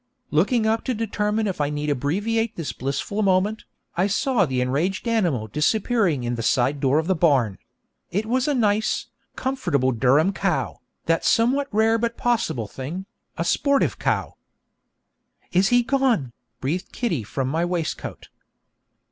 [0.31, 3.65] Looking up to determine if I need abbreviate this blissful moment,
[3.95, 7.59] I saw the enraged animal disappearing in the side door of the barn; and
[8.19, 13.05] it was a nice, comfortable Durham cow, that somewhat rare but possible thing
[13.37, 14.33] a sportive cow.
[15.51, 18.29] 'Is he gone?' breathed Kitty from my waistcoat.